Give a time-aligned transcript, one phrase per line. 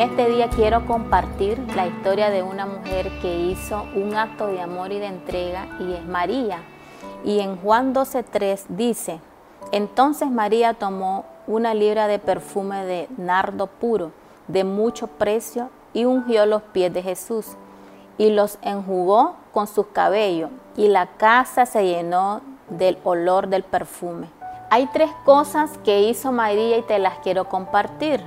[0.00, 4.58] En este día quiero compartir la historia de una mujer que hizo un acto de
[4.58, 6.62] amor y de entrega y es María.
[7.22, 9.20] Y en Juan 12.3 dice,
[9.72, 14.10] entonces María tomó una libra de perfume de nardo puro,
[14.48, 17.48] de mucho precio, y ungió los pies de Jesús,
[18.16, 24.28] y los enjugó con sus cabellos, y la casa se llenó del olor del perfume.
[24.70, 28.22] Hay tres cosas que hizo María y te las quiero compartir.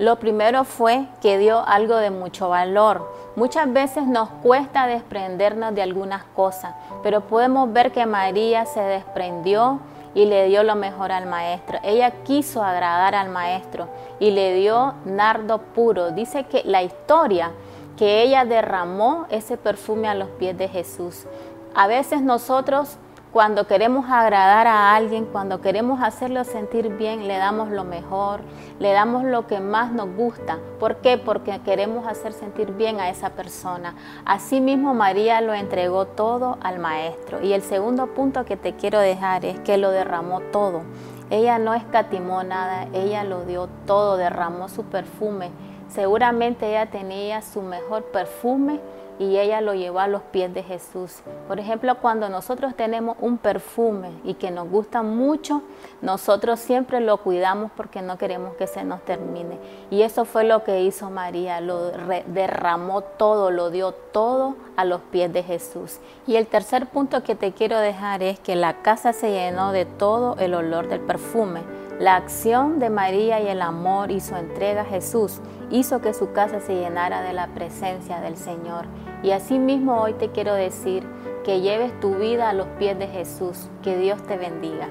[0.00, 3.06] Lo primero fue que dio algo de mucho valor.
[3.36, 9.80] Muchas veces nos cuesta desprendernos de algunas cosas, pero podemos ver que María se desprendió
[10.14, 11.80] y le dio lo mejor al maestro.
[11.82, 16.12] Ella quiso agradar al maestro y le dio nardo puro.
[16.12, 17.50] Dice que la historia
[17.98, 21.26] que ella derramó ese perfume a los pies de Jesús.
[21.74, 22.96] A veces nosotros
[23.32, 28.40] cuando queremos agradar a alguien, cuando queremos hacerlo sentir bien, le damos lo mejor,
[28.80, 30.58] le damos lo que más nos gusta.
[30.80, 31.16] ¿Por qué?
[31.16, 33.94] Porque queremos hacer sentir bien a esa persona.
[34.24, 37.40] Asimismo, María lo entregó todo al Maestro.
[37.40, 40.82] Y el segundo punto que te quiero dejar es que lo derramó todo.
[41.30, 45.50] Ella no escatimó nada, ella lo dio todo, derramó su perfume.
[45.90, 48.80] Seguramente ella tenía su mejor perfume
[49.18, 51.18] y ella lo llevó a los pies de Jesús.
[51.46, 55.62] Por ejemplo, cuando nosotros tenemos un perfume y que nos gusta mucho,
[56.00, 59.58] nosotros siempre lo cuidamos porque no queremos que se nos termine.
[59.90, 61.90] Y eso fue lo que hizo María, lo
[62.28, 65.98] derramó todo, lo dio todo a los pies de Jesús.
[66.26, 69.84] Y el tercer punto que te quiero dejar es que la casa se llenó de
[69.84, 71.60] todo el olor del perfume.
[71.98, 76.32] La acción de María y el amor y su entrega a Jesús hizo que su
[76.32, 78.86] casa se llenara de la presencia del Señor.
[79.22, 81.06] Y asimismo hoy te quiero decir
[81.44, 83.68] que lleves tu vida a los pies de Jesús.
[83.82, 84.88] Que Dios te bendiga.